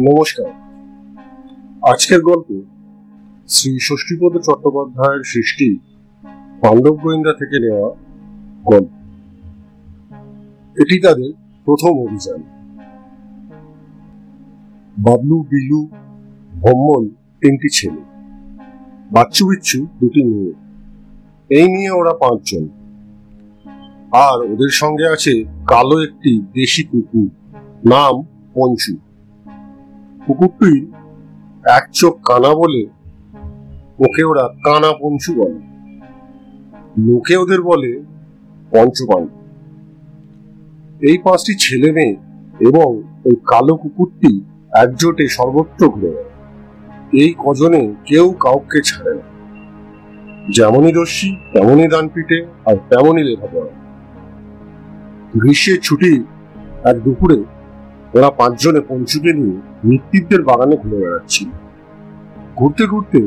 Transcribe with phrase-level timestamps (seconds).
[0.00, 0.50] নমস্কার।
[1.92, 2.60] আজকের গল্প
[3.48, 5.78] শ্রী ষষ্ঠীপদ চট্টোপাধ্যায়ের সৃষ্টি
[6.60, 7.90] পাণ্ডব গোয়েন্দা থেকে নেওয়া
[8.64, 8.88] গল্প।
[10.80, 11.32] এটি তাদের
[11.64, 12.42] প্রথম অভিযান।
[14.98, 15.88] বাবলু, বিলু
[16.52, 17.08] ভম্মল
[17.40, 18.02] তিনটি ছেলে।
[19.12, 20.52] বাচ্চু, বিচ্ছু দুটি মেয়ে।
[21.60, 22.68] এই নিয়ে ওরা পাঁচজন।
[24.12, 27.30] আর ওদের সঙ্গে আছে কালো একটি দেশি কুকুর,
[27.88, 28.22] নাম
[28.54, 29.05] পঞ্চু।
[30.26, 30.86] কুকুরটির
[31.76, 32.86] এক চোখ কানা বলে
[33.98, 35.60] ওকে ওরা কানা পঞ্চু বলে।
[36.98, 38.02] লোকে ওদের বলে
[38.70, 39.28] পঞ্চপাণ্ড
[41.00, 42.16] এই পাঁচটি ছেলে মেয়ে
[42.60, 44.40] এবং ওই কালো কুকুরটি
[44.72, 46.12] একজোটে সর্বত্র ঘুরে
[47.12, 49.24] এই কজনে কেউ কাউকে ছাড়ে না।
[50.52, 53.72] যেমনই দস্যি, তেমনই দান পিটে আর তেমনই লেখাপড়া।
[55.36, 56.12] গ্রীষ্মের ছুটি
[56.84, 57.38] এক দুপুরে
[58.16, 61.48] ওরা পাঁচজনে পঞ্চুকে নিয়ে মৃত্যুদের বাগানে ঘুরে বেড়াচ্ছিল
[62.56, 63.26] ঘুরতে ঘুরতে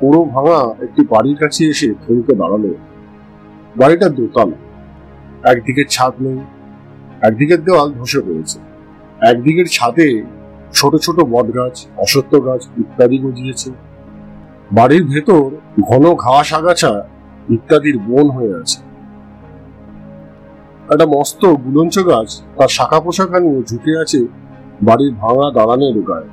[0.00, 2.64] পুরো ভাঙা একটি বাড়ির কাছে এসে থমকে দাঁড়াল।
[3.76, 4.56] বাড়িটা দোতলা।
[5.50, 6.38] একদিকে ছাদ নেই
[7.20, 8.58] একদিকের দেওয়াল ধসে পড়েছে।
[9.20, 10.22] একদিকের ছাদে
[10.72, 13.70] ছোট ছোট বট গাছ অসত্য গাছ ইত্যাদি গজিয়েছে।
[14.72, 15.50] বাড়ির ভেতর
[15.82, 16.92] ঘন ঘাস আগাছা
[17.48, 18.89] ইত্যাদির বন হয়ে আছে।
[20.92, 24.20] একটা মস্ত গুলঞ্চ গাছ। তার শাখা পোশাকা নিয়ে ঝুঁকে আছে
[24.82, 26.30] বাড়ির ভাঙা দালানের গায়ে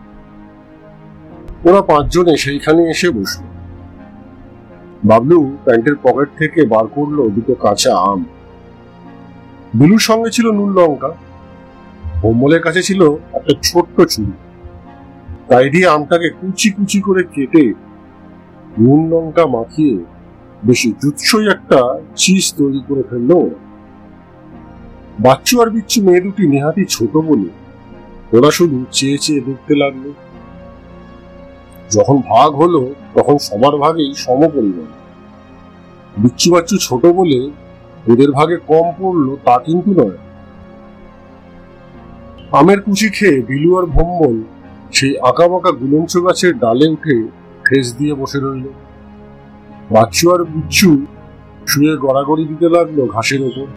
[1.69, 3.43] ওরা পাঁচজনে সেইখানে এসে বসল।
[5.03, 8.25] বাবলু প্যান্টের পকেট থেকে বার করল দুটো কাঁচা আম।
[9.73, 11.11] বিলুর সঙ্গে ছিল নুন লঙ্কা।
[12.23, 13.01] হোমলের কাছে ছিল
[13.33, 14.33] একটা ছোট্ট চুড়ি।
[15.47, 17.73] তাই দিয়ে আমটাকে কুচি কুচি করে কেটে
[18.79, 19.95] নুন লঙ্কা মাখিয়ে
[20.65, 21.79] বেশি জুৎসই একটা
[22.15, 23.66] চিজ তৈরি করে ফেলল ওরা।
[25.19, 27.49] বাচ্চু আর বিচ্ছু মেয়ে দুটি নেহাতি ছোট বলে
[28.37, 30.05] ওরা শুধু চেয়ে চেয়ে দেখতে লাগল।
[31.95, 32.81] যখন ভাগ হলো,
[33.15, 34.89] তখন সবার ভাগেই সম পরিমাণ
[36.17, 37.49] বিচ্ছু বাচ্চু ছোট বলে
[38.07, 40.17] ওদের ভাগে কম পড়ল তা কিন্তু নয়।
[42.51, 44.35] আমের কুচি খেয়ে বিলু আর ভম্বল
[44.91, 47.17] সেই আঁকা বাঁকা গুলঞ্চ গাছের ডালে উঠে
[47.65, 48.65] ঠেস দিয়ে বসে রইল।
[49.91, 50.89] বাচ্চু আর বিচ্ছু
[51.67, 53.67] শুয়ে গড়াগড়ি দিতে লাগল ঘাসের ওপর।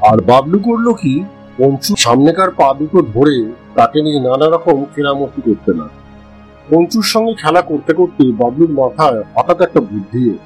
[0.00, 1.24] আর বাবলু করল কি?
[1.58, 3.36] পঞ্চু সামনেকার পা দুটো ধরে
[3.74, 5.86] তাকে নিয়ে নানা রকম কেরামতি করতে না
[6.70, 10.38] পঞ্চুর সঙ্গে খেলা করতে করতে বাবলুর মাথায় হঠাৎ একটা বুদ্ধি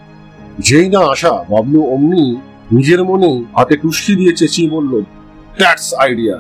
[0.58, 2.37] যেই না আসা বাবলু অমনি
[2.72, 5.00] নিজের মনে হাতে টুসকি দিয়ে চেঁচিয়ে বলল
[5.58, 6.37] দ্যাটস আইডিয়া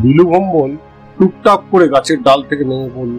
[0.00, 0.76] বিলু ভম্বল
[1.18, 3.16] টুকটাক করে গাছের ডাল থেকে নেমে পড়ল।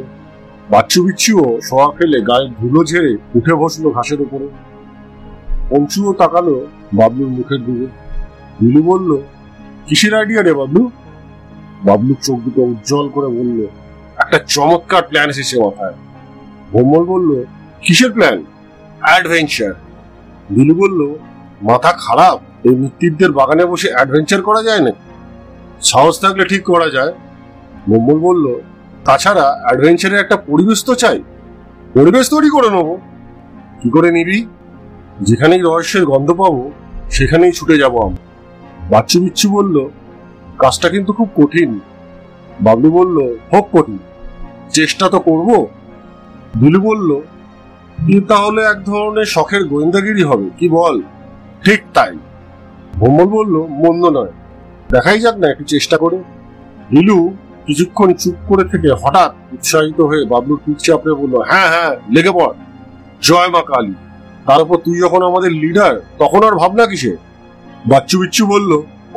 [0.69, 4.47] বাচ্চু বিচ্ছুও শোয়া ফেলে গায়ে ধুলো ঝেড়ে উঠে বসল ঘাসের উপরে।
[5.69, 8.02] পঞ্চুও তাকালো বাবলুর মুখের দিকে।
[8.59, 9.17] বিলু বলল,
[9.87, 10.91] কিসের আইডিয়া রে বাবলু?
[11.83, 13.59] বাবলু চোখ দুটো উজ্জ্বল করে বলল,
[14.17, 15.93] একটা চমৎকার প্ল্যান এসেছে মাথায়।
[16.71, 17.43] ভোমল বলল,
[17.81, 18.43] কিসের প্ল্যান
[19.01, 19.73] অ্যাডভেঞ্চার
[20.49, 21.01] বিলু বলল,
[21.61, 24.91] মাথা খারাপ, এই মৃত্যুদের বাগানে বসে অ্যাডভেঞ্চার করা যায় না
[25.81, 27.13] সাহস থাকলে ঠিক করা যায়।
[27.87, 28.45] মম্মল বলল,
[29.05, 31.23] তাছাড়া অ্যাডভেঞ্চারের একটা পরিবেশ তো চাই।
[31.93, 32.97] পরিবেশ তৈরি করে নেব।
[33.81, 34.45] কি করে নিবি?
[35.21, 36.71] যেখানেই রহস্যের গন্ধ পাবো,
[37.11, 38.32] সেখানেই ছুটে যাব আমরা।
[38.91, 39.75] বাচ্চু বিচ্ছু বলল,
[40.61, 41.71] কাজটা কিন্তু খুব কঠিন।
[42.65, 43.17] বাবলু বলল,
[43.51, 43.99] হোক কঠিন,
[44.77, 45.49] চেষ্টা তো করব।
[46.61, 47.09] বিলু বলল
[48.31, 50.95] তাহলে এক ধরনের শখের গোয়েন্দাগিরি হবে, কি বল?
[51.65, 52.13] ঠিক তাই।
[52.99, 54.33] ভোমল বলল, মন্দ নয়,
[54.93, 56.17] দেখাই যাক না, একটু চেষ্টা করে।
[56.91, 57.17] বিলু
[57.67, 62.53] কিছুক্ষণ চুপ করে থেকে হঠাৎ উৎসাহিত হয়ে বাবলুর পিঠ চাপড়ে বলল হ্যাঁ হ্যাঁ লেগে পড়।
[63.27, 63.95] জয় মা কালী।
[64.47, 67.13] তার উপর তুই যখন আমাদের লিডার তখন আর ভাবনা কিসে
[67.91, 68.71] বাচ্চু বিচ্ছু বলল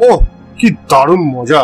[0.09, 0.10] ও
[0.59, 1.62] কি দারুণ মজা!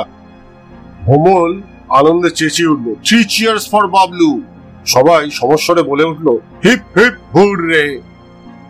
[1.07, 1.53] ভোমল
[1.99, 4.31] আনন্দে চেঁচিয়ে উঠল থ্রি চিয়ার্স ফর বাবলু!
[4.95, 6.29] সবাই সমস্বরে বলে উঠল,
[6.65, 7.85] হিপ হিপ হুড রে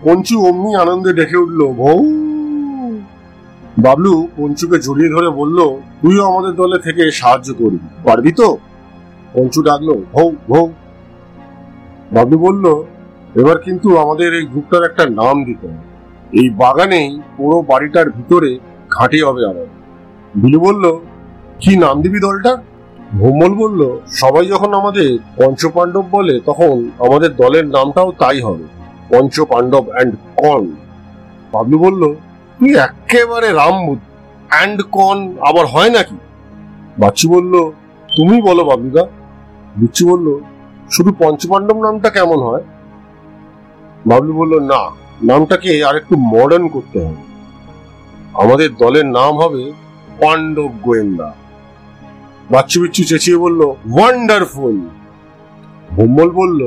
[0.05, 1.99] পঞ্চু অমনি আনন্দে ডেকে উঠল ভৌ
[3.87, 5.59] বাবলু পঞ্চুকে জড়িয়ে ধরে বলল,
[6.01, 8.49] তুইও আমাদের দলে থেকে সাহায্য করবি, পারবি তো?
[9.35, 10.65] পঞ্চু ডাকলো ভৌ ভৌ
[12.17, 12.65] বাবলু বলল,
[13.41, 15.92] এবার কিন্তু আমাদের এই গ্রুপটার একটা নাম দিতে হবে।
[16.41, 18.51] এই বাগানেই পুরো বাড়িটার ভিতরে
[18.97, 19.69] ঘাঁটি হবে আমার।
[20.43, 20.85] বিলু বলল,
[21.63, 22.53] কি নাম দিবি দলটা?
[23.21, 23.81] ভোমল বলল,
[24.21, 25.09] সবাই যখন আমাদের
[25.41, 26.75] পঞ্চপাণ্ডব বলে, তখন
[27.07, 28.65] আমাদের দলের নামটাও তাই হবে
[29.13, 30.13] পঞ্চ পাণ্ডব অ্যান্ড
[30.43, 30.63] কন
[31.53, 32.03] বাবলু বলল,
[32.59, 33.77] তুই একেবারে রাম
[34.53, 35.19] অ্যান্ড কন
[35.49, 36.19] আবার হয় নাকি?
[37.03, 37.55] বাচ্চু বলল,
[38.09, 39.05] তুমি বলো বাবলুদা।
[39.81, 40.29] বিচ্ছু বলল,
[40.95, 42.65] শুধু পঞ্চপাণ্ডব নামটা কেমন হয়?
[44.11, 44.83] বাবলু বলল, না
[45.29, 47.23] নামটাকে আর একটু মডার্ন করতে হবে।
[48.43, 49.63] আমাদের দলের নাম হবে
[50.21, 51.29] পাণ্ডব গোয়েন্দা।
[52.53, 53.61] বাচ্চু বিচ্ছু চেঁচিয়ে বলল
[53.95, 54.77] ওয়ান্ডারফুল
[55.97, 56.61] ভম্বল বলল,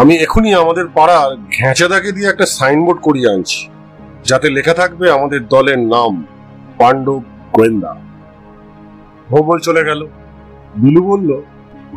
[0.00, 3.60] আমি এখনই আমাদের পাড়ার ঘ্যাঁচাদাকে দিয়ে একটা সাইনবোর্ড করিয়ে আনছি,
[4.28, 6.12] যাতে লেখা থাকবে আমাদের দলের নাম
[6.78, 7.22] পাণ্ডব
[7.54, 7.92] গোয়েন্দা।
[9.30, 10.00] ভম্বল চলে গেল।
[10.82, 11.30] বিলু বলল,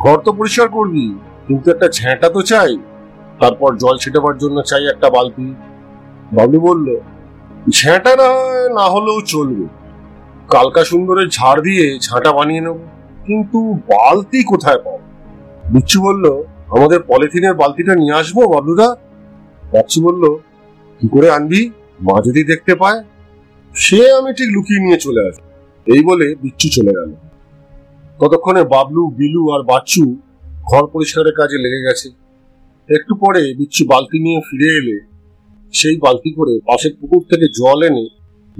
[0.04, 1.04] ঘর তো পরিষ্কার করবি,
[1.46, 2.72] কিন্তু একটা ঝ্যাঁটা তো চাই।
[3.40, 5.54] তারপর জল ছিটাবার জন্য চাই একটা বালতি।
[6.32, 6.96] বাবলু বলল
[7.70, 8.28] ঝ্যাঁটা না
[8.74, 9.66] না হলেও চলবে।
[10.48, 12.78] কালকা সুন্দরের ঝাড় দিয়ে ঝাঁটা বানিয়ে নেব।
[13.26, 14.98] কিন্তু বালতি কোথায় পাবো?
[15.72, 18.96] বিচ্ছু বলল, আমাদের পলিথিনের বালতিটা নিয়ে আসব, বাবলুদা?
[19.72, 20.36] বাচ্চু বলল,
[21.00, 21.70] কি করে আনবি?
[22.00, 23.04] মা যদি দেখতে পায়,
[23.74, 25.42] সে আমি ঠিক লুকিয়ে নিয়ে চলে আসব।
[25.86, 27.10] এই বলে বিচ্ছু চলে গেল।
[28.20, 30.16] ততক্ষণে বাবলু, বিলু আর বাচ্চু
[30.64, 32.25] ঘর পরিষ্কারের কাজে লেগে গেছে।
[32.88, 35.00] একটু পরে বিচ্ছু বালতি নিয়ে ফিরে এলে
[35.72, 38.08] সেই বালতি করে পাশের পুকুর থেকে জল এনে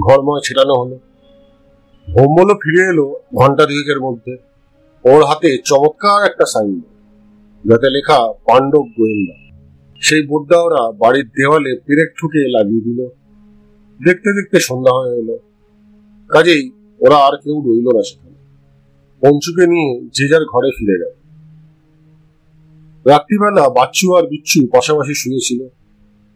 [0.03, 0.99] ঘরময় ছেটানো হলো।
[2.13, 4.37] ভোম্বলও ফিরে এলো ঘণ্টা দুয়েকের মধ্যে।
[5.05, 9.37] ওর হাতে চমৎকার একটা সাইনবোর্ড যাতে লেখা পাণ্ডব গোয়েন্দা।
[10.01, 13.07] সেই বোর্ডটা ওরা বাড়ির দেওয়ালে পেরেক ঠুকে লাগিয়ে দিল।
[14.09, 15.39] দেখতে দেখতে সন্ধ্যা হয়ে এলো।
[16.29, 16.71] কাজেই
[17.01, 18.37] ওরা আর কেউ রইল না সেখানে।
[19.21, 21.26] পঞ্চুকে নিয়ে যে যার ঘরে ফিরে গেল।
[23.07, 25.69] রাত্রিবেলা বাচ্চু আর বিচ্ছু পাশাপাশি শুয়েছিল।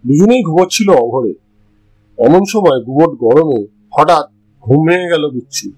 [0.06, 1.34] দুজনেই ঘুমোচ্ছিল অঘরে।
[2.18, 3.66] এমন সময় গুমট গরমে
[3.98, 4.24] হঠাৎ
[4.60, 5.70] ঘুম ভেঙে গেল বিচ্ছু।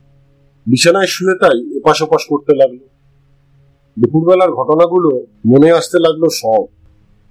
[0.67, 2.79] বিছানায় শুয়ে তাই এপাশ ওপাশ করতে লাগল।
[3.99, 6.65] দুপুরবেলার ঘটনাগুলো মনে আসতে লাগল সব।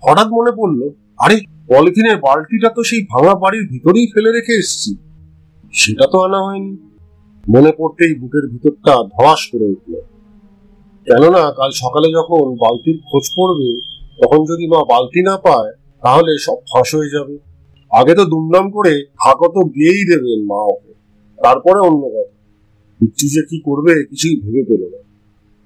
[0.03, 4.97] হঠাৎ মনে পড়ল, আরে, পলিথিনের বালতিটা তো সেই ভাঙা বাড়ির ভিতরেই ফেলে রেখে এসছি।
[5.73, 6.77] সেটা তো আনা হয়নি।
[7.49, 9.93] মনে পড়তেই বুকের ভিতরটা ধরাস করে উঠল।
[11.07, 13.69] কেননা কাল সকালে যখন বালতির খোঁজ পড়বে
[14.21, 15.71] তখন যদি মা বালতি না পায়,
[16.03, 17.35] তাহলে সব ফাঁস হয়ে যাবে।
[17.91, 20.93] আগে তো দুমদাম করে হাঁকো তো দিয়েই দেবেন মা ওকে।
[21.39, 22.35] তারপরে অন্য কথা।
[23.01, 24.97] বিচ্ছু যে কি করবে, কিছুই ভেবে পেল না।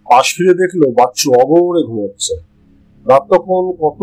[0.06, 2.36] পাশ ফিরে দেখল বাচ্চু অগরে ঘুমাচ্ছে।
[3.06, 4.02] রাত তখন কত,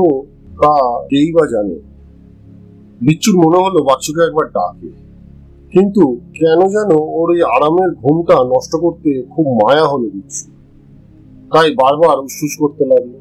[0.63, 0.75] তা
[1.11, 1.79] কেই বা জানে।
[3.01, 4.91] বিচ্ছুর মনে হলো বাচ্চুকে একবার ডাকে।
[5.73, 10.52] কিন্তু কেন যেন ওর এই আরামের ঘুমটা নষ্ট করতে খুব মায়া হলো বিচ্ছু
[11.53, 13.13] তাই বারবার উসুস করতে লাগল।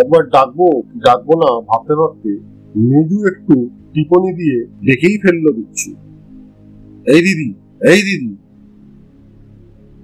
[0.00, 0.66] একবার ডাকবো
[1.06, 2.30] ডাকবো না ভাবতে ভাবতে
[2.88, 3.54] মৃদু একটু
[3.92, 5.90] টিপনি দিয়ে ডেকেই ফেলল বিচ্ছু।
[7.14, 7.48] এই দিদি
[7.92, 8.32] এই দিদি।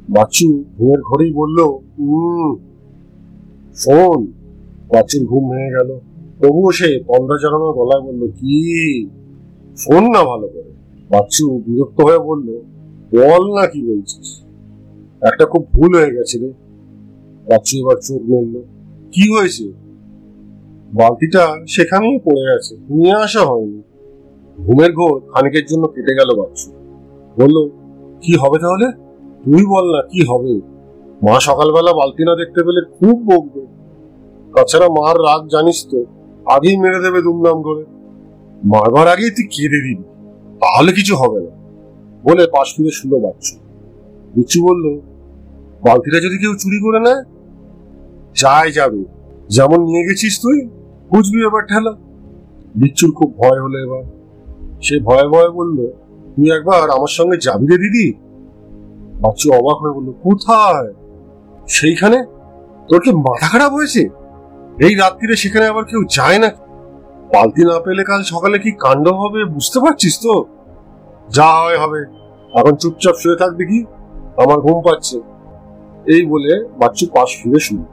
[0.09, 0.47] বাচ্চু
[0.77, 1.59] ঘুমের ঘরেই বলল
[3.83, 4.21] শোন।
[4.93, 5.91] বাচ্চুর ঘুম ভেঙে গেল।
[6.41, 8.57] তবুও সে পন্দা চালানো গলায় বলল, কি?
[9.83, 10.73] ফোন না ভালো করে।
[11.13, 12.49] বাচ্চু বিরক্ত হয়ে বলল,
[13.15, 14.29] বল না কি বলছিস?
[15.29, 16.51] একটা খুব ভুল হয়ে গেছে রে।
[17.49, 18.55] বাচ্চু এবার চোখ মেলল
[19.13, 19.67] কি হয়েছে?
[20.93, 23.81] বালতিটা সেখানেই পড়ে আছে, নিয়ে আসা হয়নি।
[24.59, 26.69] ঘুমের ঘোর খানিকের জন্য কেটে গেল বাচ্চু।
[27.37, 27.57] বলল,
[28.23, 28.89] কি হবে তাহলে?
[29.45, 30.61] তুই বল না, কি হবে?
[31.23, 33.63] মা সকালবেলা বালতি না দেখতে পেলে খুব বকবে।
[34.55, 36.05] তাছাড়া মার রাগ জানিস তো,
[36.47, 37.85] আগেই মেরে দেবে দুমদাম করে।
[38.65, 40.05] মারবার আগেই তুই কেঁদে দিবি,
[40.61, 41.53] তাহলে কিছু হবে না।
[42.25, 43.55] বলে পাশ ফিরে শুলো বাচ্চু।
[44.35, 44.85] বিচ্ছু বলল
[45.85, 47.23] বালতিটা যদি কেউ চুরি করে নেয়,
[48.37, 49.05] যাই যাবে।
[49.49, 50.69] যেমন নিয়ে গেছিস তুই,
[51.11, 51.93] বুঝবি এবার ঠেলা।
[52.75, 54.05] বিচ্ছুর খুব ভয় হলো এবার।
[54.83, 55.79] সে ভয়ে ভয়ে বলল,
[56.37, 58.13] তুই একবার আমার সঙ্গে যাবি রে দিদি?
[59.21, 60.89] বাচ্চু অবাক হয়ে বলল, কোথায়?
[61.69, 62.25] সেইখানে?
[62.89, 64.09] তোর কি মাথা খারাপ হয়েছে?
[64.79, 66.51] এই রাত্রিরে সেখানে আবার কেউ যায় না
[67.35, 70.45] বালতি না পেলে কাল সকালে কি কাণ্ড হবে, বুঝতে পারছিস তো?
[71.29, 72.01] যা হয় হবে।
[72.53, 73.85] এখন চুপচাপ শুয়ে থাকবি কি
[74.43, 75.34] আমার ঘুম পাচ্ছে।
[76.07, 77.85] এই বলে বাচ্চু পাশ ফিরে শুয়ে।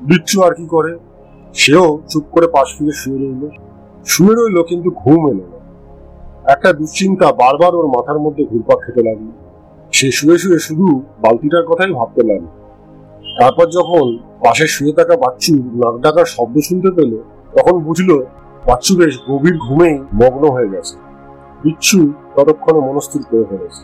[0.00, 0.98] বিচ্ছু আর কি করে?
[1.54, 3.48] সেও চুপ করে পাশ ফিরে শুয়ে রইল।
[4.04, 5.58] শুয়ে রইল কিন্তু ঘুম এলো না।
[6.52, 9.26] একটা দুশ্চিন্তা বারবার ওর মাথার মধ্যে ঘুরপাক খেতে লাগল।
[9.92, 12.46] সে শুয়ে শুয়ে শুধু বালতিটার কথাই ভাবতে লাগল।
[13.40, 17.16] তারপর যখন পাশে শুয়ে থাকা বাচ্চু নাক ডাকার শব্দ শুনতে পেল,
[17.52, 18.24] তখন বুঝলো
[18.66, 20.96] বাচ্চু বেশ গভীর ঘুমেই মগ্ন হয়ে গেছে।
[21.62, 23.82] বিচ্ছু ততক্ষণে মনস্থির করে ফেলেছে।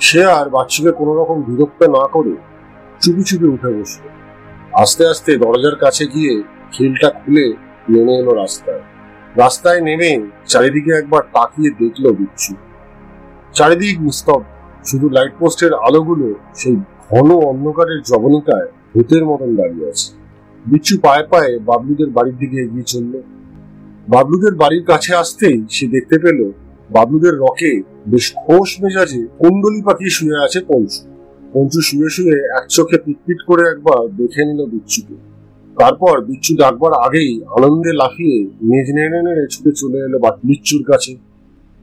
[0.00, 2.36] সে আর বাচ্চুকে কোনো রকম বিরক্ত না করে
[3.06, 4.04] চুপি চুপি উঠে বসল।
[4.72, 7.46] আস্তে আস্তে দরজার কাছে গিয়ে খিলটা খুলে
[7.88, 8.82] নেমে এলো রাস্তায়।
[9.36, 10.12] রাস্তায় নেমে
[10.46, 12.52] চারিদিকে একবার তাকিয়ে দেখল বিচ্ছু।
[13.54, 14.46] চারিদিক নিস্তব্ধ।
[14.84, 16.76] শুধু লাইট পোস্টের আলোগুলো সেই
[17.10, 20.12] ঘন অন্ধকারের জবনিকায় ভূতের মতন দাঁড়িয়ে আছে।
[20.66, 23.14] বিচ্ছু পায়ে পায়ে বাবলুদের বাড়ির দিকে এগিয়ে চলল।
[24.08, 26.38] বাবলুদের বাড়ির কাছে আসতেই সে দেখতে পেল
[26.90, 31.15] বাবলুদের রকে বেশ খোশ মেজাজে কুণ্ডলি পাখি শুয়ে আছে পঞ্চু
[31.52, 35.16] পঞ্চু শুয়ে শুয়ে এক চোখে পিটপিট করে একবার দেখে নিল বিচ্ছুকে।
[35.76, 38.36] তারপর বিচ্ছু ডাকবার আগেই আনন্দে লাফিয়ে
[38.68, 41.12] মেজ নেড়ে নেড়ে ছুটে চলে এলো বিচ্ছুর কাছে।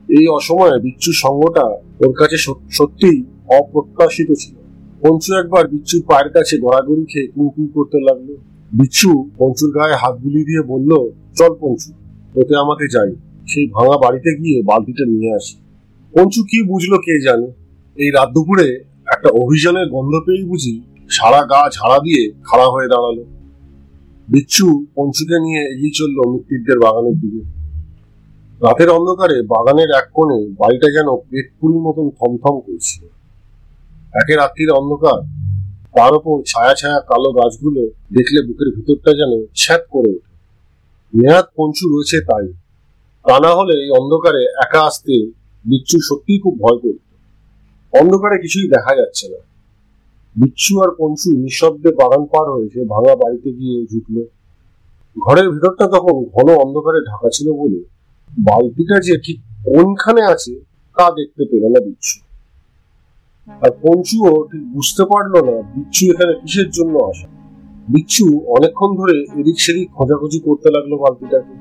[0.09, 1.65] এই অসময়ে বিচ্ছুর সঙ্গটা
[2.03, 2.37] ওর কাছে
[2.77, 3.19] সত্যিই
[3.59, 4.55] অপ্রত্যাশিত ছিল।
[5.03, 8.29] পঞ্চু একবার বিচ্ছুর পায়ের কাছে গড়াগড়ি খেয়ে কুঁকুই করতে লাগল।
[8.71, 10.91] বিচ্ছু পঞ্চুর গায়ে হাত বুলিয়ে দিয়ে বলল,
[11.37, 11.89] চল পঞ্চু
[12.33, 13.11] তোতে আমাকে যাই।
[13.51, 15.55] সেই ভাঙা বাড়িতে গিয়ে বালতিটা নিয়ে আসি।
[16.13, 17.47] পঞ্চু কি বুঝলো কে জানে।
[17.97, 18.67] এই রাত দুপুরে
[19.23, 20.73] একটা অভিযানের গন্ধ পেয়েই বুঝি
[21.09, 23.17] সারা গা ঝাড়া দিয়ে খাড়া হয়ে দাঁড়াল।
[24.27, 24.65] বিচ্ছু
[24.95, 27.41] পঞ্চুকে নিয়ে এগিয়ে চলল মৃত্যুদের বাগানের দিকে।
[28.61, 33.03] রাতের অন্ধকারে বাগানের এক কোণে বাড়িটা যেন পেট পুরির মতন থমথম করছিল।
[34.13, 35.19] একে রাত্রির অন্ধকার,
[35.93, 40.33] তার ওপর ছায়া ছায়া কালো গাছগুলো দেখলে বুকের ভিতরটা যেন ছ্যাত করে ওঠে।
[41.13, 42.45] নেহাত পঞ্চু রয়েছে তাই।
[43.25, 45.15] তা না হলে এই অন্ধকারে একা আসতে
[45.65, 47.12] বিচ্ছু সত্যিই খুব ভয় করত।
[47.93, 49.39] অন্ধকারে কিছুই দেখা যাচ্ছে না।
[50.35, 54.15] বিচ্ছু আর পঞ্চু নিঃশব্দে বাগান পার হয়ে সে ভাঙা বাড়িতে গিয়ে ঝুঁকল
[55.17, 57.79] ঘরের ভেতরটা তখন ঘন অন্ধকারে ঢাকা ছিল বলে
[58.29, 60.53] বালতিটা যে ঠিক কোনখানে আছে,
[60.97, 62.17] তা দেখতে পেল না বিচ্ছু।
[63.47, 67.27] আর পঞ্চুও ঠিক বুঝতে পারল না বিচ্ছু এখানে কিসের জন্য আসে।
[67.87, 71.55] বিচ্ছু অনেকক্ষণ ধরে এদিক সেদিক খোঁজাখুঁজি করতে লাগল বালতিটাকে।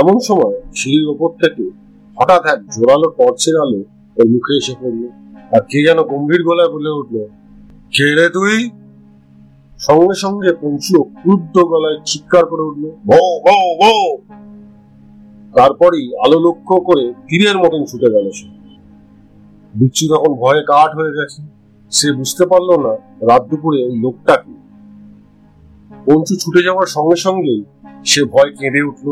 [0.00, 1.64] এমন সময় সিঁড়ির ওপর থেকে
[2.16, 3.80] হঠাৎ এক জোরালো টর্চের আলো
[4.16, 5.02] ওর মুখে এসে পড়ল।
[5.52, 7.16] আর কে যেন গম্ভীর গলায় বলে উঠল,
[7.94, 8.56] কে রে তুই?
[9.78, 14.02] সঙ্গে সঙ্গে পঞ্চু ক্রুদ্ধ গলায় চিৎকার করে উঠল বৌ বৌ বৌ
[15.54, 18.46] তারপরই আলো লক্ষ্য করে তীরের মতন ছুটে গেল সে।
[19.74, 21.40] বিচ্ছু তখন ভয়ে কাঠ হয়ে গেছে।
[21.92, 22.92] সে বুঝতে পারল না
[23.28, 24.54] রাত দুপুরে ওই লোকটা কি।
[26.06, 27.60] পঞ্চু ছুটে যাওয়ার সঙ্গে সঙ্গেই
[28.04, 29.06] সে ভয় কেঁদে উঠল।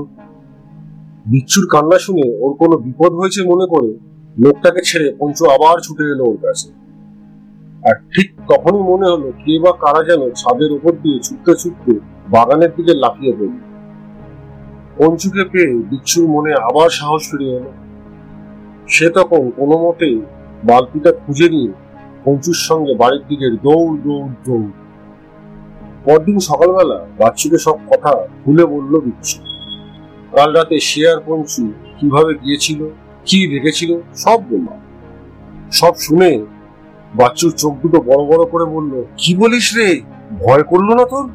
[1.26, 3.90] বিচ্ছুর কান্না শুনে ওর কোনো বিপদ হয়েছে মনে করে
[4.38, 6.68] লোকটাকে ছেড়ে পঞ্চু আবার ছুটে এলো ওর কাছে।
[7.88, 11.92] আর ঠিক তখনই মনে হলো, কে বা কারা যেন ছাদের উপর দিয়ে ছুটতে ছুটতে
[12.28, 13.58] বাগানের দিকে লাফিয়ে পড়ল।
[14.98, 17.72] পঞ্চুকে পেয়ে বিচ্ছুর মনে আবার সাহস ফিরে এলো।
[18.88, 20.20] সে তখন কোনো মতেই
[20.64, 21.72] বালতিটা খুঁজে নিয়ে
[22.24, 24.70] পঞ্চুর সঙ্গে বাড়ির দিকে দৌড় দৌড় দৌড়।
[26.04, 29.38] পরদিন সকালবেলা বাচ্চুকে সব কথা ভুলে বলল বিচ্ছু।
[30.32, 32.90] কাল রাতে আর পঞ্চু কীভাবে গিয়েছিল?
[33.26, 33.90] কি দেখেছিল?
[34.14, 34.68] সব বলল।
[35.72, 36.44] সব শুনে
[37.14, 40.00] বাচ্চুর চোখ দুটো বড় বড় করে বলল, কি বলিস রে?
[40.40, 41.26] ভয় করল না তোর?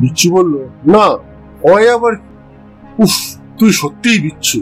[0.00, 0.54] বিচ্ছু বলল,
[0.86, 1.06] না,
[1.62, 2.12] ভয় আবার
[2.98, 3.14] উফ,
[3.58, 4.58] তুই সত্যিই বিচ্ছু।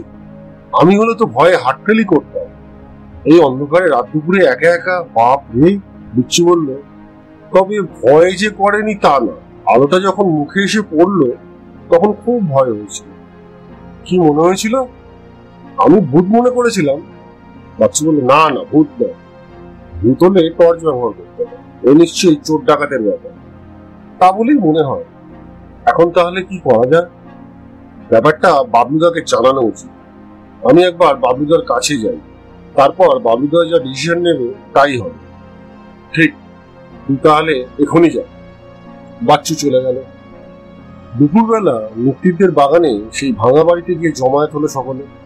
[0.81, 2.47] আমি হলে তো ভয়ে হাটফেলি করতাম।
[3.25, 5.69] এই অন্ধকারে রাত দুপুরে একা একা, বাপ রে,
[6.13, 6.67] বিচ্ছু বলল।
[7.53, 9.35] তবে ভয় যে করেনি তা না।
[9.73, 11.31] আলোটা যখন মুখে এসে পড়ল,
[11.89, 13.07] তখন খুব ভয় হয়েছিল।
[14.05, 14.75] কি মনে হয়েছিল?
[15.77, 17.01] আমি ভূত মনে করেছিলাম।
[17.79, 19.13] বাচ্চু বলল, না না, ভূত নয়
[20.01, 23.31] ভূত হলে টর্চ ব্যবহার করতে হবে। এ নিশ্চয়ই চোর ডাকাতের ব্যাপার।
[24.19, 25.03] তা বলেই মনে হয়।
[25.85, 27.09] এখন তাহলে কি করা যায়?
[28.09, 29.89] ব্যাপারটা বাবলুদাকে জানানো উচিত।
[30.65, 32.17] আমি একবার বাবলুদার কাছে যাই।
[32.75, 35.25] তারপর বাবলুদা যা ডিসিশন নেবে, তাই হবে।
[36.13, 36.33] ঠিক,
[37.07, 38.21] তুই তাহলে এখনই যা।
[39.21, 40.01] বাচ্চু চলে গেল।
[41.17, 45.24] দুপুরবেলা মুক্তিদের বাগানে সেই ভাঙা বাড়িতে গিয়ে জমায়েত হলো সকলে।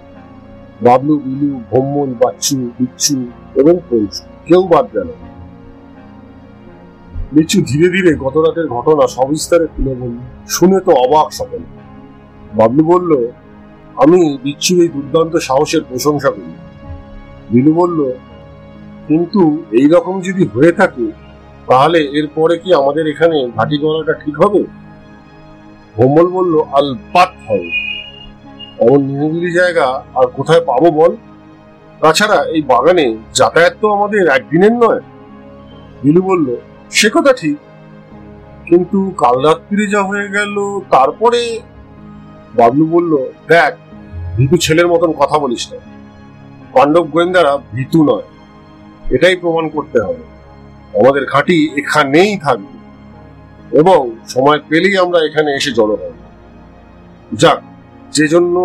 [0.82, 3.16] বাবলু বিলু ভোম্মল, বাচ্চু, বিচ্ছু
[3.60, 5.10] এবং পঞ্চু। কেউ বাদ গেল।
[7.32, 10.18] বিচ্ছু ধীরে ধীরে গত রাতের ঘটনা সবিস্তারে তুলে বলল
[10.48, 11.68] শুনে তো অবাক সকলে।
[12.58, 13.12] বাবলু বলল,
[14.04, 16.54] আমি বিচ্ছুর এই দুর্দান্ত সাহসের প্রশংসা করি।
[17.50, 18.00] বিলু বলল,
[19.08, 21.06] কিন্তু এই রকম যদি হয়ে থাকে,
[21.68, 24.62] তাহলে এরপরে কি আমাদের এখানে ঘাঁটি করাটা ঠিক হবে?
[25.96, 27.70] ভোমল বলল আলপাত হবে।
[28.80, 31.16] এমন নিরিবিলি জায়গা, আর কোথায় পাবো বল?
[32.00, 35.00] তাছাড়া এই বাগানে যাতায়াত তো আমাদের একদিনের নয়।
[36.04, 36.56] বিলু বলল,
[36.92, 37.58] সে কথা ঠিক।
[38.66, 41.60] কিন্তু কাল রাত্রিরে যা হয়ে গেল, তারপরে?
[42.56, 43.18] বাবলু বলল,
[43.48, 43.74] দেখ,
[44.38, 45.80] ভীতু ছেলের মতন কথা বলিস না।
[46.74, 48.24] পাণ্ডব গোয়েন্দারা ভিতু নয়।
[49.10, 50.24] এটাই প্রমাণ করতে হবে।
[51.00, 52.80] আমাদের ঘাঁটি এখানেই থাকবে।
[53.78, 56.12] এবং সময় পেলেই আমরা এখানে এসে জড়ো হব।
[57.34, 57.62] যাক
[58.14, 58.56] যে জন্য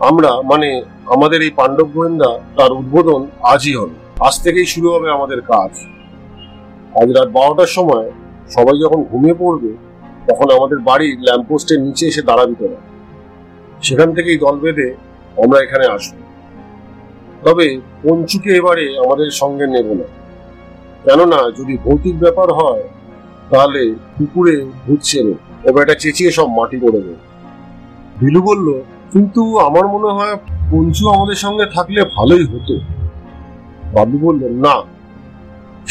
[0.00, 5.40] আমরা মানে আমাদের এই পাণ্ডব গোয়েন্দা, তার উদ্বোধন আজই হবে আজ থেকেই শুরু হবে আমাদের
[5.42, 5.70] কাজ।
[7.00, 8.06] আজ রাত বারোটার সময়
[8.50, 9.70] সবাই যখন ঘুমিয়ে পড়বে,
[10.28, 12.78] তখন আমাদের বাড়ির ল্যাম্পপোস্টের নিচে এসে দাঁড়াবি তোরা।
[13.82, 14.88] সেখান থেকেই দল বেঁধে
[15.44, 16.14] আমরা এখানে আসব।
[17.44, 17.66] তবে
[18.02, 20.06] পঞ্চুকে এবারে আমাদের সঙ্গে নেব না।
[21.04, 22.82] কেননা যদি ভৌতিক ব্যাপার হয়,
[23.50, 23.82] তাহলে
[24.18, 25.34] পুকুরে ভূত চেনে
[25.66, 27.31] ও বেটা চেঁচিয়ে সব মাটি করে দেবে।
[28.20, 28.68] বিলু বলল,
[29.12, 30.34] কিন্তু আমার মনে হয়
[30.72, 32.74] পঞ্চু আমাদের সঙ্গে থাকলে ভালোই হতো।
[33.94, 34.74] বাবলু বলল না,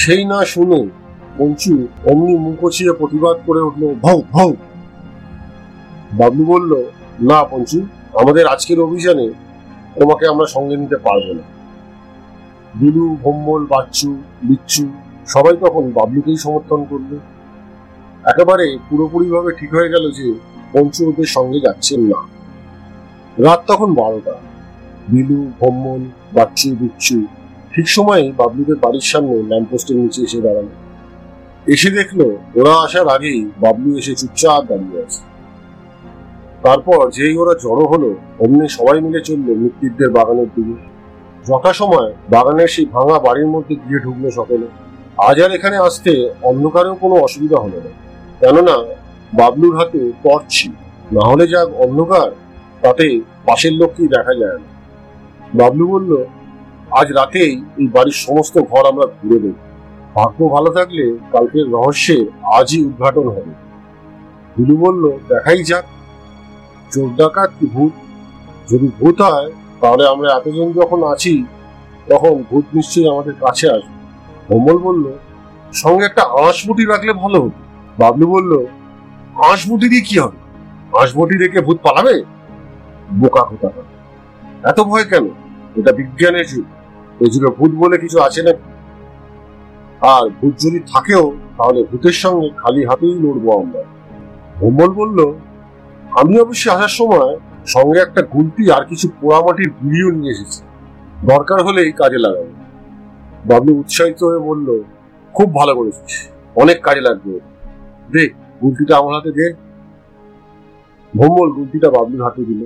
[0.03, 0.79] সেই না শুনে
[1.37, 1.73] পঞ্চু
[2.11, 4.49] অমনি মুখোচিয়ে প্রতিবাদ করে উঠল ভৌ ভৌ
[6.19, 6.71] বাবলু বলল,
[7.29, 7.79] না পঞ্চু,
[8.21, 9.27] আমাদের আজকের অভিযানে
[9.99, 11.45] তোমাকে আমরা সঙ্গে নিতে পারব না।
[12.73, 14.09] বিলু, ভম্বল, বাচ্চু
[14.47, 14.83] বিচ্ছু
[15.33, 17.15] সবাই তখন বাবলুকেই সমর্থন করবে
[18.31, 20.27] একেবারে পুরোপুরিভাবে ঠিক হয়ে গেল যে
[20.73, 22.19] পঞ্চু ওদের সঙ্গে যাচ্ছেন না।
[23.37, 24.35] রাত তখন বারোটা।
[25.07, 27.25] বিলু ভম্মন বাচ্চু, বিচ্ছু
[27.75, 30.65] ঠিক সময়ে বাবলুদের বাড়ির সামনে ল্যাম্পপোস্টের নিচে এসে দাঁড়াল।
[31.67, 32.19] এসে দেখল
[32.55, 35.21] ওরা আসার আগেই বাবলু এসে চুপচাপ দাঁড়িয়ে আছে।
[36.61, 40.91] তারপর যেই ওরা জড়ো হলো, অমনি সবাই মিলে চলল মৃত্যুদের বাগানের দিকে।
[41.47, 44.67] যথাসময় বাগানের সেই ভাঙা বাড়ির মধ্যে গিয়ে ঢুকলো সকলে।
[45.17, 47.89] আজ আর এখানে আসতে অন্ধকারেও কোনো অসুবিধা হলো না।
[48.39, 49.00] কেননা
[49.33, 50.11] বাবলুর হাতে
[50.49, 50.71] ছিল
[51.11, 52.31] না হলে যাক অন্ধকার,
[52.81, 54.69] তাতে পাশের লোককেই দেখা যায় না।
[55.53, 56.23] বাবলু বলল,
[56.91, 59.53] আজ রাতেই এই বাড়ির সমস্ত ঘর আমরা ঘুরে দেব।
[60.15, 63.53] ভাগ্য ভালো থাকলে কালকের রহস্যের আজই উদ্ঘাটন হবে।
[64.57, 65.85] বিলু বলল, দেখাই যাক।
[66.91, 67.91] চোর ডাকাত কি ভূত?
[68.71, 71.45] যদি ভূত হয়, তাহলে আমরা এতজন যখন আছি,
[72.09, 73.95] তখন ভূত নিশ্চয়ই আমাদের কাছে আসবে।
[74.55, 75.11] অমল বলল,
[75.73, 77.61] সঙ্গে একটা আঁশবুটি রাখলে ভালো হতো।
[77.99, 78.65] বাবলু বলল
[79.35, 80.37] আঁশবুটি দিয়ে কি হবে?
[80.97, 82.23] আঁশবুটি রেখে ভূত পালাবে?
[83.13, 83.69] বোকা কোথা
[84.69, 85.25] এত ভয় কেন?
[85.75, 86.65] এটা বিজ্ঞানের যুগ।
[87.21, 88.71] এই যুগে ভূত বলে কিছু আছে নাকি?
[90.01, 93.83] আর ভূত যদি থাকেও, তাহলে ভূতের সঙ্গে খালি হাতেই লড়বো আমরা।
[94.59, 95.33] ভোমল বলল,
[96.11, 100.63] আমি অবশ্যই আসার সময় সঙ্গে একটা গুলতি আর কিছু পোড়ামাটির গুড়িও নিয়ে এসেছি।
[101.25, 102.47] দরকার হলেই কাজে লাগাবো।
[103.45, 104.83] বাবলু উৎসাহিত হয়ে বলল,
[105.33, 107.39] খুব ভালো করেছিস। অনেক কাজে লাগবে।
[108.11, 108.29] দে
[108.61, 109.45] গুলতিটা আমার হাতে দে।
[111.13, 112.61] ভোমল গুলতিটা বাবলুর হাতে দিল।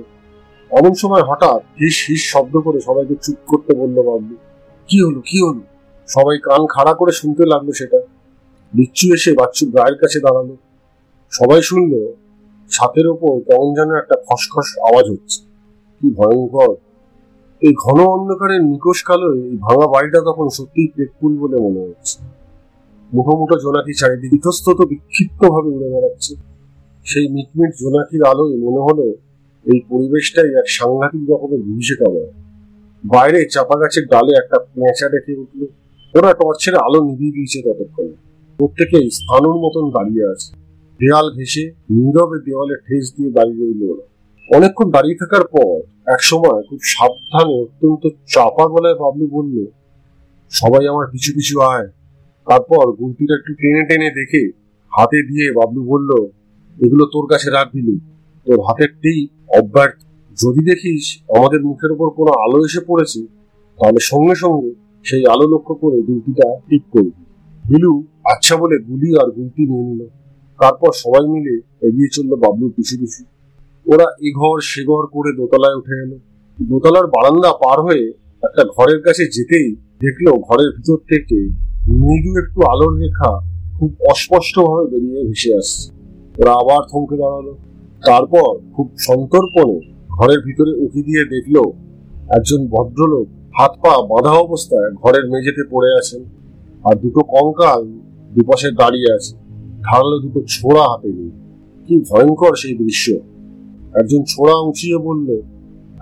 [0.70, 4.34] এমন সময় হঠাৎ হিস হিস শব্দ করে সবাইকে চুপ করতে বলল বাবলু,
[4.88, 5.62] কি হলো কি হলো?
[6.08, 7.98] সবাই কান খাড়া করে শুনতে লাগল সেটা।
[8.72, 10.48] বিচ্ছু এসে বাচ্চুর গায়ের কাছে দাঁড়াল।
[11.32, 11.92] সবাই শুনল
[12.70, 15.40] ছাতের ওপর কেমন যেন একটা খসখস আওয়াজ হচ্ছে।
[15.98, 16.74] কি ভয়ঙ্কর।
[17.62, 22.16] এই ঘন অন্ধকারের নিকোষ কালো এই ভাঙা বাড়িটা তখন সত্যিই পেটপুল বলে মনে হচ্ছে।
[23.14, 26.32] মুঠো জোনাকি চারিদিকে ইতস্তত বিক্ষিপ্ত ভাবে উড়ে বেড়াচ্ছে।
[27.06, 29.06] সেই মিটমিট জোনাকির আলোয় মনে হলো
[29.66, 32.30] এই পরিবেশটাই এক সাংঘাতিক রকমের বিভীষিকাময়
[33.04, 35.60] বাইরে চাপা গাছের ডালে একটা পেঁচা ডেকে উঠল।
[36.14, 38.14] ওরা টর্চের আলো নিভিয়ে দিয়েছে ততক্ষণে।
[38.58, 40.50] প্রত্যেকেই স্থানুর মতন দাঁড়িয়ে আছে।
[41.00, 41.64] দেয়াল ঘেসে
[41.96, 44.04] নীরবে দেওয়ালে ঠেস দিয়ে দাঁড়িয়ে রইল ওরা।
[44.56, 45.74] অনেকক্ষণ দাঁড়িয়ে থাকার পর
[46.14, 48.02] এক সময় খুব সাবধানে অত্যন্ত
[48.34, 49.56] চাপা গলায় বাবলু বলল,
[50.52, 51.88] সবাই আমার পিছু পিছু আয়।
[52.46, 54.42] তারপর গুলতিটা একটু টেনে টেনে দেখে
[54.92, 56.10] হাতে দিয়ে বাবলু বলল,
[56.76, 57.80] এগুলো তোর কাছে রাখবি
[58.46, 59.28] তোর হাতের টিপ
[59.58, 59.98] অব্যর্থ।
[60.36, 61.04] যদি দেখিস
[61.36, 63.20] আমাদের মুখের উপর কোনো আলো এসে পড়েছে,
[63.78, 64.70] তাহলে সঙ্গে সঙ্গে
[65.04, 67.22] সেই আলো লক্ষ্য করে গুলতিটা টিপ করবি।
[67.64, 67.92] বিলু
[68.32, 70.02] আচ্ছা বলে গুলি আর গুলতি নিয়ে নিল।
[70.60, 71.54] তারপর সবাই মিলে
[71.86, 73.22] এগিয়ে চলল বাবলুর পিছু পিছু।
[73.86, 76.18] ওরা এ ঘর সে ঘর করে দোতলায় উঠে এলো।
[76.58, 78.04] দোতলার বারান্দা পার হয়ে
[78.42, 79.68] একটা ঘরের কাছে যেতেই
[80.02, 81.38] দেখল ঘরের ভিতর থেকে
[81.86, 83.30] মৃদু একটু আলোর রেখা
[83.78, 85.84] খুব অস্পষ্ট ভাবে বেরিয়ে ভেসে আসছে।
[86.40, 87.48] ওরা আবার থমকে দাঁড়াল।
[88.02, 89.78] তারপর খুব সন্তর্পণে
[90.10, 91.56] ঘরের ভিতরে উঁকি দিয়ে দেখল,
[92.36, 93.26] একজন ভদ্রলোক
[93.58, 96.22] হাত পা বাঁধা অবস্থায় ঘরের মেঝেতে পড়ে আছেন
[96.84, 97.80] আর দুটো কঙ্কাল
[98.30, 99.32] দুপাশে দাঁড়িয়ে আছে।
[99.82, 101.30] ধারালো দুটো ছোড়া হাতে নেই
[101.86, 103.06] কি ভয়ঙ্কর সেই দৃশ্য।
[104.00, 105.28] একজন ছোড়া উঁচিয়ে বলল,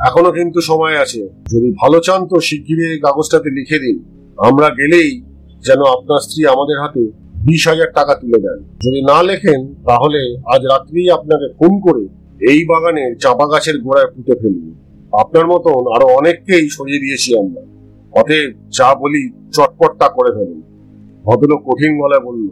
[0.08, 3.96] এখনও কিন্তু সময় আছে। যদি ভালো চান তো শিগগিরই এই কাগজটাতে লিখে দিন।
[4.38, 5.10] আমরা গেলেই
[5.64, 7.02] যেন আপনার স্ত্রী আমাদের হাতে
[7.46, 12.04] বিশ হাজার টাকা তুলে দেন। যদি না লেখেন, তাহলে আজ রাত্রেই আপনাকে ফোন করে
[12.50, 14.64] এই বাগানের চাপা গাছের গোড়ায় পুঁতে ফেলব।
[15.12, 17.62] আপনার মতন আরও অনেককেই সরিয়ে দিয়েছি আমরা।
[18.20, 20.62] অতএব যা বলি চটপট তা করে ফেলুন।
[21.24, 22.48] ভদ্রলোক কঠিন গলায় বলল,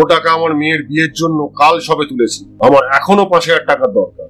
[0.00, 4.28] ও টাকা আমার মেয়ের বিয়ের জন্য কাল সবে তুলেছি। আমার এখনও পাঁচ হাজার টাকার দরকার।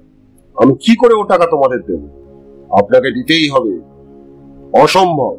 [0.55, 2.01] আমি কি করে ও টাকা তোমাদের দেব?
[2.69, 3.73] আপনাকে দিতেই হবে।
[4.81, 5.33] অসম্ভব।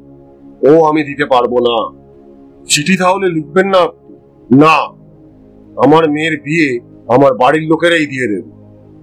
[0.68, 2.03] ও আমি দিতে পারব না।
[2.66, 3.86] চিঠি তাহলে লিখবেন না?
[4.56, 4.76] না।
[5.86, 8.54] আমার মেয়ের বিয়ে আমার বাড়ির লোকেরাই দিয়ে দেবে।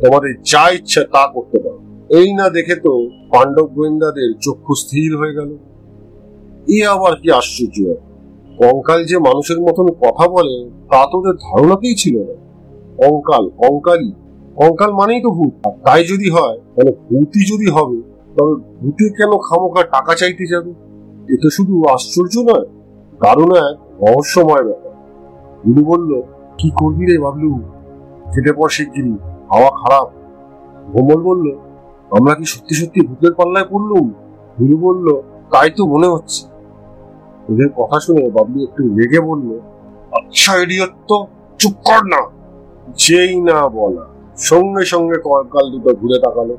[0.06, 5.34] তোমাদের যা ইচ্ছা তা করতে পারো। এই না দেখে তো পাণ্ডব গোয়েন্দাদের চক্ষু স্থির হয়ে
[5.34, 5.58] গেল।
[6.68, 7.94] এ আবার কি আশ্চর্য?
[8.58, 12.34] কঙ্কাল যে মানুষের মতন কথা বলে, তা তোদের ধারণাতেই ছিল না।
[12.98, 14.12] কঙ্কাল কঙ্কালই
[14.56, 18.02] কঙ্কাল মানেই তো ভূত। আর তাই যদি হয়, তাহলে ভূতই যদি হবে,
[18.40, 20.72] তবে ভূতে কেন খামোখা টাকা চাইতে যাবে?
[21.34, 22.81] এ তো শুধু আশ্চর্য নয়।
[23.24, 24.94] দারুণ এক রহস্যময় ব্যাপার।
[25.66, 26.22] গুলু বলল,
[26.58, 27.60] কি করবি রে বাবলু?
[28.34, 29.14] কেটে পর শিগগিরি
[29.52, 30.08] হাওয়া খারাপ।
[30.94, 31.46] ভোমল বলল,
[32.12, 34.14] আমরা কি সত্যি সত্যি ভূতের পাল্লায় পড়লুম?
[34.60, 35.08] গুলু বলল,
[35.52, 36.46] তাই তো মনে হচ্ছে।
[37.50, 39.50] ওদের কথা শুনে বাবলু একটু রেগে বলল
[40.14, 41.28] আচ্ছা ইডিয়ত তো,
[41.60, 42.22] চুপ কর না।
[42.98, 44.06] যেই না বলা,
[44.38, 46.56] সঙ্গে সঙ্গে কঙ্কাল দুটো ঘুরে তাকালো।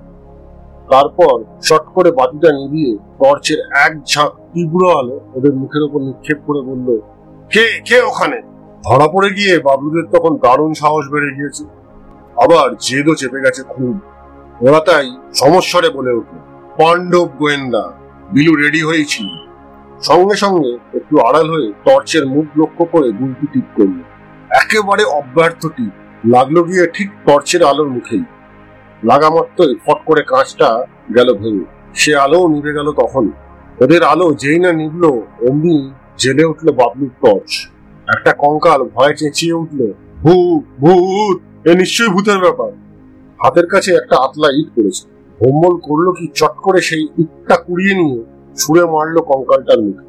[0.90, 6.60] তারপর শট করে বাতিটা নিভিয়ে টর্চের এক ঝাঁক তীব্র আলো ওদের মুখের উপর নিক্ষেপ করে
[6.60, 6.88] বলল,
[7.52, 8.42] কে কে ওখানে?
[8.84, 11.64] ধরা পড়ে গিয়ে বাবলুদের তখন দারুণ সাহস বেড়ে গিয়েছে।
[12.36, 13.94] আবার জেদও চেপে গেছে খুব।
[14.60, 16.36] ওরা তাই সমস্যারে বলে উঠল,
[16.78, 17.92] পাণ্ডব গোয়েন্দা,
[18.32, 19.28] বিলু রেডি হয়েছিল
[20.02, 23.98] সঙ্গে সঙ্গে একটু আড়াল হয়ে টর্চের মুখ লক্ষ্য করে গুলটি টিপ করল।
[24.50, 25.92] একেবারে অব্যর্থ টিপ।
[26.26, 28.24] লাগল গিয়ে ঠিক টর্চের আলোর মুখেই।
[29.04, 30.68] লাগা মাত্রই ফট করে কাঁচটা
[31.14, 33.30] গেল ভেঙে। সে আলো নিভে গেল তখন
[33.80, 37.68] ওদের আলো যেই না নিভলো, অমনি জেলে উঠল বাবলুর টর্চ।
[38.08, 42.72] একটা কঙ্কাল ভয়ে চেঁচিয়ে উঠল, ভূত ভূত, এ নিশ্চয়ই ভূতের ব্যাপার।
[43.42, 45.08] হাতের কাছে একটা আতলা ইট পড়েছে।
[45.40, 48.24] ভোম্বল করল কি চট করে সেই ইটটা কুড়িয়ে নিয়ে
[48.56, 50.04] ছুঁড়ে মারলো কঙ্কালটার মুখে।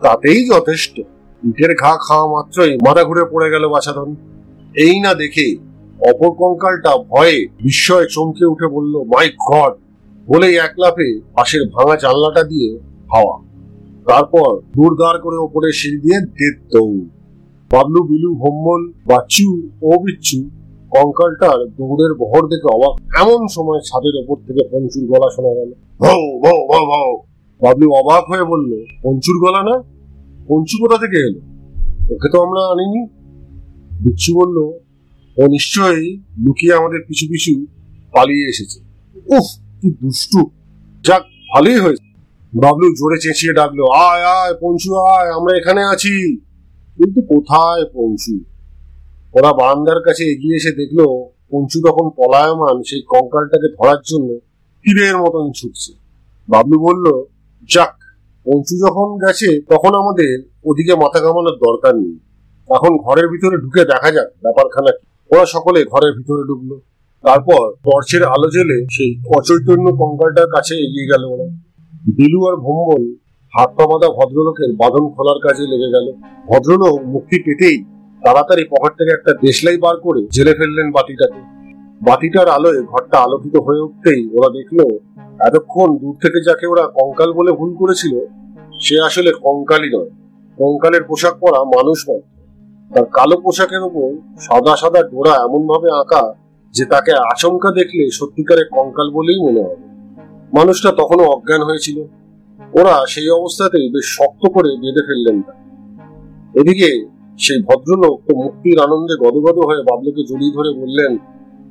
[0.00, 0.98] তাতেই যথেষ্ট।
[1.44, 4.16] ইটের ঘা খাওয়া মাত্রই মাথা ঘুরে পড়ে গেল বাছাধন।
[4.76, 5.56] এই না দেখে
[6.10, 9.72] অপর কঙ্কালটা ভয়ে বিস্ময়ে চমকে উঠে বলল, মাই গড!
[10.26, 13.36] বলেই এক লাফে পাশের ভাঙা জানলাটা দিয়ে হাওয়া।
[14.08, 17.08] তারপর দূর দাঁড় করে ওপরে সিঁড়ি দিয়ে দেড় দৌড়
[17.70, 20.50] বাবলু, বিলু ভম্বল বাচ্চু ও বিচ্ছু
[20.90, 25.70] কঙ্কালটার দৌড়ের বহর দেখে অবাক। এমন সময় ছাদের ওপর থেকে পঞ্চুর গলা শোনা গেল।
[27.60, 29.82] বাবলু অবাক হয়ে বলল, পঞ্চুর গলা না?
[30.48, 31.40] পঞ্চু কোথা থেকে এলো?
[32.14, 33.06] ওকে তো আমরা আনিনি।
[34.04, 34.56] বিচ্ছু বলল,
[35.36, 37.66] ও নিশ্চয়ই লুকিয়ে আমাদের পিছু পিছু
[38.12, 38.78] পালিয়ে এসেছে।
[39.36, 39.44] উফ,
[39.80, 40.50] কি দুষ্টু!
[41.04, 42.09] যাক, ভালোই হয়েছে।
[42.52, 46.14] বাবলু জোরে চেঁচিয়ে ডাকলো আয় আয় পঞ্চু আয়, আমরা এখানে আছি।
[46.98, 48.34] কিন্তু কোথায় পঞ্চু
[49.34, 51.00] ওরা বারান্দার কাছে এগিয়ে এসে দেখল
[51.52, 54.28] পঞ্চু তখন পলায়মান সেই কঙ্কালটাকে ধরার জন্য
[54.84, 55.92] তীরের মতন ছুটছে।
[56.48, 57.06] বাবলু বলল,
[57.68, 57.94] যাক
[58.46, 60.32] পঞ্চু যখন গেছে, তখন আমাদের
[60.64, 62.16] ওদিকে মাথা ঘামানোর দরকার নেই।
[62.68, 64.90] এখন ঘরের ভিতরে ঢুকে দেখা যাক ব্যাপারখানা
[65.30, 66.76] ওরা সকলে ঘরের ভিতরে ঢুকলো।
[67.24, 71.46] তারপর টর্চের আলো জেলে সেই অচৈতন্য কঙ্কালটার কাছে এগিয়ে গেল ওরা।
[72.00, 73.02] বিলু আর ভম্বল
[73.54, 76.12] হাত পা বাঁধা ভদ্রলোকের বাঁধন খোলার কাজে লেগে গেল।
[76.48, 77.84] ভদ্রলোক মুক্তি পেতেই
[78.22, 81.40] তাড়াতাড়ি পকেট থেকে একটা দেশলাই বার করে জেলে ফেললেন বাতিটাকে
[82.02, 84.78] বাতিটার আলোয় ঘরটা আলোকিত হয়ে উঠতেই ওরা দেখল,
[85.40, 88.14] এতক্ষণ দূর থেকে যাকে ওরা কঙ্কাল বলে ভুল করেছিল,
[88.80, 90.10] সে আসলে কঙ্কালই নয়।
[90.58, 92.22] কঙ্কালের পোশাক পরা মানুষ নয়।
[92.90, 94.08] তার কালো পোশাকের উপর
[94.40, 96.34] সাদা সাদা ডোরা এমন ভাবে আঁকা
[96.74, 99.89] যে তাকে আচমকা দেখলে সত্যিকারের কঙ্কাল বলেই মনে হবে।
[100.54, 101.98] মানুষটা তখনও অজ্ঞান হয়েছিল।
[102.80, 105.52] ওরা সেই অবস্থাতেই বেশ শক্ত করে বেঁধে ফেললেন তা
[106.60, 107.08] এদিকে
[107.38, 111.16] সেই ভদ্রলোক তো মুক্তির আনন্দে গদগদ হয়ে বাবলুকে জড়িয়ে ধরে বললেন,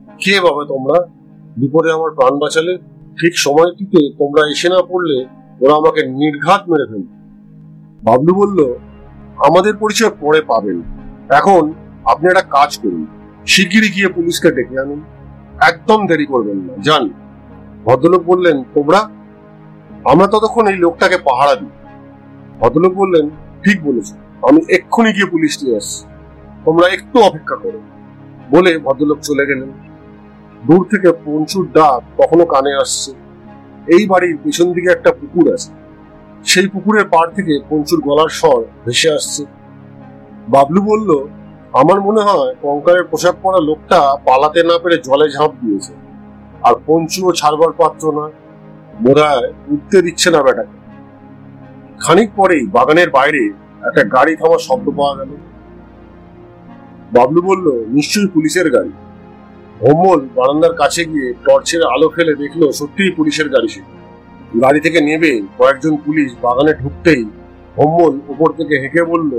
[0.08, 1.08] কে বাবা তোমরা?
[1.58, 2.78] বিপদে আমার প্রাণ বাঁচালে?
[3.22, 5.26] ঠিক সময়টিতে তোমরা এসে না পড়লে
[5.62, 7.20] ওরা আমাকে নির্ঘাত মেরে ফেলবে।
[8.04, 8.74] বাবলু বলল,
[9.38, 10.82] আমাদের পরিচয় পরে পাবেন।
[11.30, 11.74] এখন
[12.06, 13.06] আপনি একটা কাজ করুন।
[13.48, 15.02] শিগগিরই গিয়ে পুলিশকে ডেকে আনুন।
[15.62, 17.10] একদম দেরি করবেন না। যান।
[17.86, 19.10] ভদ্রলোক বললেন, তোমরা,
[20.06, 21.70] আমরা ততক্ষণ এই লোকটাকে পাহারা দিই।
[22.60, 23.30] ভদ্রলোক বললেন,
[23.64, 26.06] ঠিক বলেছ, আমি এক্ষুনি গিয়ে পুলিশ নিয়ে আসছি।
[26.66, 27.80] তোমরা একটু অপেক্ষা করো।
[28.52, 29.72] বলে ভদ্রলোক চলে গেলেন।
[30.68, 33.12] দূর থেকে পঞ্চুর ডাক কখনো কানে আসছে।
[33.88, 35.72] এই বাড়ির পিছন দিকে একটা পুকুর আছে।
[36.46, 39.46] সেই পুকুরের পাড় থেকে পঞ্চুর গলার স্বর ভেসে আসছে।
[40.50, 41.28] বাবলু বলল,
[41.74, 46.09] আমার মনে হয় কঙ্কালের পোশাক পরা লোকটা পালাতে না পেরে জলে ঝাঁপ দিয়েছে।
[46.64, 48.26] আর পঞ্চুও ছাড়বার পাত্র না
[49.04, 50.76] বোধহয় উঠতে দিচ্ছে না বেটাকে
[52.00, 53.44] খানিক পরেই বাগানের বাইরে
[53.88, 55.32] একটা গাড়ি থামার শব্দ পাওয়া গেল।
[57.16, 58.92] বাবলু বলল, নিশ্চয়ই পুলিশের গাড়ি।
[59.80, 63.82] ভোমল বারান্দার কাছে গিয়ে টর্চের আলো ফেলে দেখল, সত্যিই পুলিশের গাড়ি সে।
[64.64, 67.24] গাড়ি থেকে নেবে কয়েকজন পুলিশ বাগানে ঢুকতেই
[67.76, 69.32] ভোমল উপর থেকে হেঁকে বলল,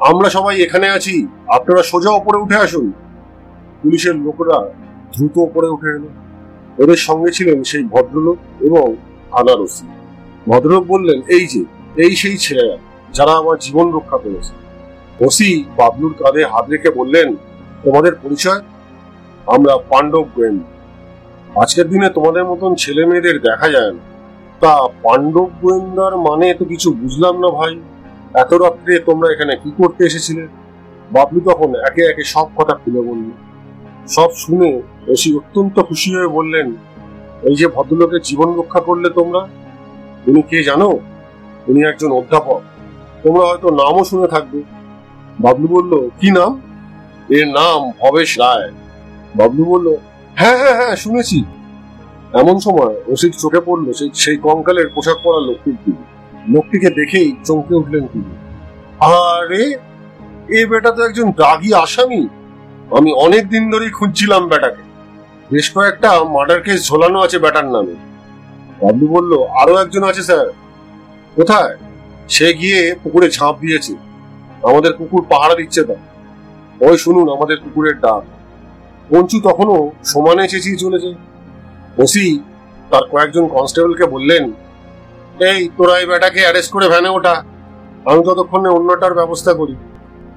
[0.00, 2.92] আমরা সবাই এখানে আছি, আপনারা সোজা ওপরে উঠে আসুন।
[3.82, 4.58] পুলিশের লোকরা
[5.12, 6.08] দ্রুত ওপরে উঠে এলো।
[6.78, 8.96] ওদের সঙ্গে ছিলেন সেই ভদ্রলোক এবং
[9.32, 9.86] আনারসি
[10.48, 11.64] ভদ্রলোক বললেন, এই যে,
[12.02, 12.76] এই সেই ছেলেরা,
[13.12, 14.52] যারা আমার জীবন রক্ষা করেছে।
[15.24, 17.36] ওসি বাবলুর কাঁধে হাত রেখে বললেন,
[17.84, 18.60] তোমাদের পরিচয়?
[19.46, 20.76] আমরা পাণ্ডব গোয়েন্দা।
[21.60, 24.00] আজকের দিনে তোমাদের মতন ছেলে মেয়েদের দেখা যায় না।
[24.60, 27.80] তা পাণ্ডব গোয়েন্দার মানে তো কিছু বুঝলাম না ভাই।
[28.34, 30.48] এত রাত্রে তোমরা এখানে কি করতে এসেছিলে?
[31.12, 33.45] বাবলু তখন একে একে সব কথা খুলে বলল।
[34.08, 36.76] সব শুনে ওসি অত্যন্ত খুশি হয়ে বললেন,
[37.42, 39.38] এই যে ভদ্রলোকের জীবন রক্ষা করলে তোমরা
[40.26, 40.98] উনি কে জানো?
[41.68, 42.60] উনি একজন অধ্যাপক।
[43.22, 44.62] তোমরা হয়তো নামও শুনে থাকবে।
[45.40, 46.60] বাবলু বলল, কি নাম?
[47.28, 48.72] এর নাম ভবেশ রায়।
[49.36, 49.94] বাবলু বলল
[50.34, 51.44] হ্যাঁ হ্যাঁ হ্যাঁ শুনেছি।
[52.32, 56.04] এমন সময় ওসির চোখে পড়ল সেই সেই কঙ্কালের পোশাক পরা লোকটির দিকে
[56.48, 58.36] লোকটিকে দেখেই চমকে উঠলেন তিনি।
[59.00, 59.76] আরে,
[60.58, 62.28] এ বেটা তো একজন দাগি আসামি।
[62.90, 64.82] আমি অনেক দিন ধরেই খুঁজছিলাম বেটাকে
[65.52, 67.94] বেশ কয়েকটা মার্ডার কেস ঝোলানো আছে বেটার নামে।
[68.82, 70.46] বাবলু বলল, আরও একজন আছে, স্যার।
[71.36, 71.76] কোথায়?
[72.28, 73.94] সে গিয়ে পুকুরে ঝাঁপ দিয়েছে।
[74.62, 75.94] আমাদের কুকুর পাহারা দিচ্ছে তা
[76.80, 78.22] ওই শুনুন, আমাদের কুকুরের ডাক।
[79.08, 81.14] পঞ্চু তখনও সমানে চেঁচিয়ে চলেছে।
[81.98, 82.40] ওসি,
[82.90, 84.52] তার কয়েকজন কনস্টেবলকে বললেন,
[85.40, 87.44] এই, তোরা এই বেটাকে অ্যারেস্ট করে ভ্যানে ওঠা।
[88.04, 89.76] আমি ততক্ষণে অন্যটার ব্যবস্থা করি।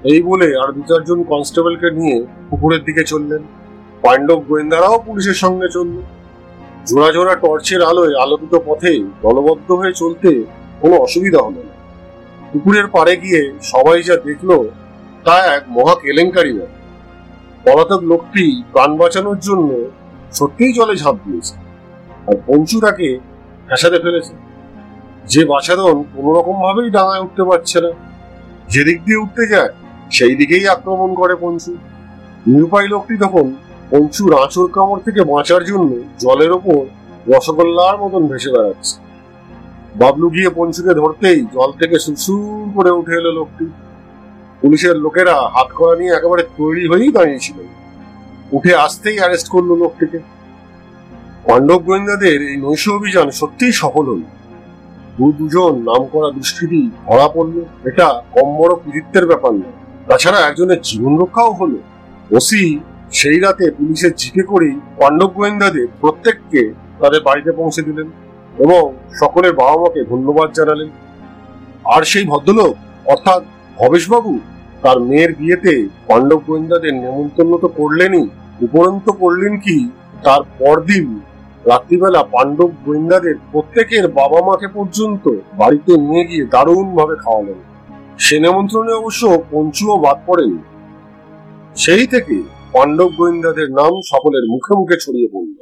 [0.03, 3.43] এই বলে আর দু চারজন কনস্টেবলকে নিয়ে পুকুরের দিকে চললেন।
[4.03, 6.01] পাণ্ডব গোয়েন্দারাও পুলিশের সঙ্গে চলল।
[6.87, 10.43] জোড়া জোড়া টর্চের আলোয় আলোকিত পথে দলবদ্ধ হয়ে চলতে
[10.81, 11.73] কোনো অসুবিধা হলো না।
[12.53, 14.67] পুকুরের পাড়ে গিয়ে সবাই যা দেখল
[15.23, 16.79] তা এক মহা কেলেঙ্কারি ব্যাপার
[17.65, 19.89] পলাতক লোকটি প্রাণ বাঁচানোর জন্য
[20.33, 21.55] সত্যিই জলে ঝাঁপ দিয়েছে
[22.27, 23.19] আর পঞ্চু তাকে
[23.67, 24.33] ফ্যাসাতে ফেলেছে।
[25.27, 27.91] যে বাছাধন কোনো রকম ভাবেই ডাঙায় উঠতে পারছে না।
[28.69, 29.69] যেদিক দিয়ে উঠতে যায়
[30.11, 31.77] সেই দিকেই আক্রমণ করে পঞ্চু।
[32.47, 33.55] নিরুপায় লোকটি তখন
[33.89, 36.81] পঞ্চুর আঁচড় কামড় থেকে বাঁচার জন্য জলের ওপর
[37.27, 38.95] রসগোল্লার মতন ভেসে বেড়াচ্ছে।
[39.95, 43.65] বাবলু গিয়ে পঞ্চুকে ধরতেই জল থেকে সুসুর করে উঠে এলো লোকটি।
[44.61, 47.57] পুলিশের লোকেরা হাত করা নিয়ে একেবারে তৈরি হয়েই দাঁড়িয়েছিল।
[48.51, 50.19] উঠে আসতেই অ্যারেস্ট করল লোকটিকে।
[51.47, 54.21] পাণ্ডব গোয়েন্দাদের এই নৈশ অভিযান সত্যিই সফল হল।
[55.17, 59.78] দু দুজন নাম করা দুষ্কৃতী ধরা পড়ল। এটা কম বড় কৃতিত্বের ব্যাপার নয়।
[60.09, 61.77] তাছাড়া একজনের জীবন রক্ষাও হলো।
[62.31, 62.79] ওসি
[63.11, 68.07] সেই রাতে পুলিশের জিপে করেই পাণ্ডব গোয়েন্দাদের প্রত্যেককে তাদের বাড়িতে পৌঁছে দিলেন
[68.57, 70.89] এবং সকলের বাবা মাকে ধন্যবাদ জানালেন।
[71.85, 73.43] আর সেই ভদ্রলোক, অর্থাৎ
[73.77, 74.39] ভবেশবাবু,
[74.81, 78.27] তার মেয়ের বিয়েতে পাণ্ডব গোয়েন্দাদের নেমন্তন্ন তো করলেনই,
[78.61, 79.89] উপরন্ত করলেন কি?
[80.23, 81.19] তার পরদিন
[81.65, 85.25] রাত্রিবেলা পাণ্ডব গোয়েন্দাদের প্রত্যেকের বাবা মাকে পর্যন্ত
[85.57, 87.59] বাড়িতে নিয়ে গিয়ে দারুণ ভাবে খাওয়ালেন।
[88.19, 90.59] সে নিমন্ত্রণে অবশ্য পঞ্চুও বাদ পড়েনি।
[91.75, 92.35] সেই থেকে
[92.73, 95.57] পাণ্ডব গোয়েন্দাদের নাম সকলের মুখে মুখে ছড়িয়ে পড়ল।